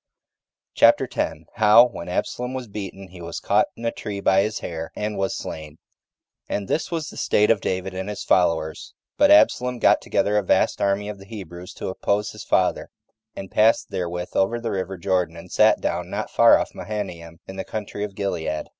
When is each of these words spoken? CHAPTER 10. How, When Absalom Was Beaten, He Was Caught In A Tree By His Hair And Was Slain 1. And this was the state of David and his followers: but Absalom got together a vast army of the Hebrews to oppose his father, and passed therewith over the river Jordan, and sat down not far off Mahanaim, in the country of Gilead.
CHAPTER 0.73 1.05
10. 1.05 1.45
How, 1.57 1.85
When 1.87 2.09
Absalom 2.09 2.55
Was 2.55 2.67
Beaten, 2.67 3.09
He 3.09 3.21
Was 3.21 3.39
Caught 3.39 3.67
In 3.75 3.85
A 3.85 3.91
Tree 3.91 4.19
By 4.19 4.41
His 4.41 4.57
Hair 4.57 4.91
And 4.95 5.15
Was 5.15 5.35
Slain 5.37 5.77
1. 6.47 6.57
And 6.57 6.67
this 6.67 6.89
was 6.89 7.09
the 7.09 7.17
state 7.17 7.51
of 7.51 7.61
David 7.61 7.93
and 7.93 8.09
his 8.09 8.23
followers: 8.23 8.95
but 9.19 9.29
Absalom 9.29 9.77
got 9.77 10.01
together 10.01 10.37
a 10.37 10.41
vast 10.43 10.81
army 10.81 11.07
of 11.07 11.19
the 11.19 11.27
Hebrews 11.27 11.73
to 11.73 11.89
oppose 11.89 12.31
his 12.31 12.43
father, 12.43 12.89
and 13.35 13.51
passed 13.51 13.91
therewith 13.91 14.29
over 14.35 14.59
the 14.59 14.71
river 14.71 14.97
Jordan, 14.97 15.37
and 15.37 15.51
sat 15.51 15.79
down 15.79 16.09
not 16.09 16.31
far 16.31 16.57
off 16.57 16.73
Mahanaim, 16.73 17.37
in 17.45 17.57
the 17.57 17.63
country 17.63 18.03
of 18.03 18.15
Gilead. 18.15 18.69